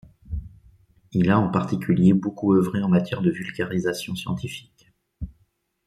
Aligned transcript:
Il 1.11 1.29
a 1.29 1.37
en 1.37 1.51
particulier 1.51 2.13
beaucoup 2.13 2.53
œuvré 2.55 2.81
en 2.81 2.89
matière 2.89 3.21
de 3.21 3.29
vulgarisation 3.29 4.15
scientifique. 4.15 4.91